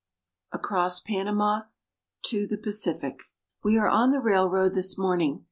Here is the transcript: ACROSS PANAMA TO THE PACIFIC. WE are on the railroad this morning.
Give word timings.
ACROSS 0.51 0.99
PANAMA 1.01 1.69
TO 2.23 2.47
THE 2.47 2.57
PACIFIC. 2.57 3.19
WE 3.63 3.77
are 3.77 3.87
on 3.87 4.09
the 4.09 4.19
railroad 4.19 4.73
this 4.73 4.97
morning. 4.97 5.39